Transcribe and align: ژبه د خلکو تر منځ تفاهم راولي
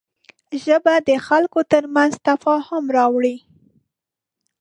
ژبه 0.63 0.93
د 1.07 1.09
خلکو 1.27 1.59
تر 1.71 1.83
منځ 1.95 2.13
تفاهم 2.27 2.83
راولي 2.97 3.37